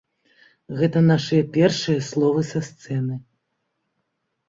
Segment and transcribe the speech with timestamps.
[0.79, 3.23] Гэта нашыя першыя словы са сцэны.